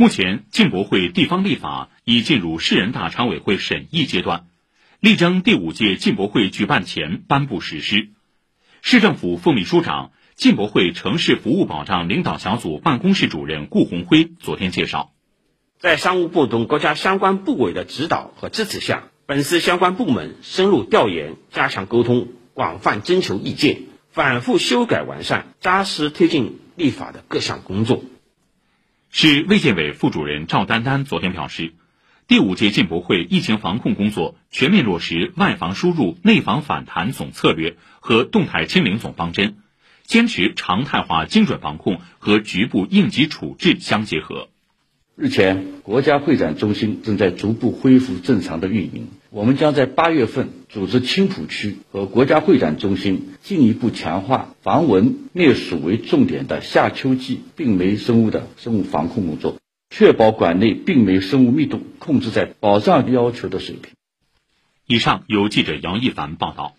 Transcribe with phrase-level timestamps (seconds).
[0.00, 4.46] 目前，进博会地方立法已进入市人大常委会审议阶段，
[4.98, 8.08] 力争第五届进博会举办前颁布实施。
[8.80, 15.12] 市政府副秘书长、进博会城市服务保障领导小组办公室主任顾红辉昨天介绍，
[15.78, 28.02] 在商务部等国家相关部委的指导和支持下，本市相关部门深入调研、加强沟通、广泛征求意见，反复修改完善、扎实推进立法的各项工作。
[29.22, 31.74] 市卫健委副主任赵丹丹昨天表示，
[32.26, 39.56] 第五届进博会疫情防控工作全面落实外防输入、内防反弹总策略和动态清零总方针，
[40.04, 44.48] 坚持常态化精准防控和局部应急处置相结合。
[45.16, 49.08] 日前，国家会展中心正在逐步恢复正常的运营。
[49.32, 63.92] 我们将在八月份组织青浦区和国家会展中心进一步强化防蚊灭鼠为重点的夏秋季病媒生物的生物防控工作，确保馆内病媒生物密度控制在保障要求的水平。
[64.84, 66.74] 以上由记者杨一凡报道。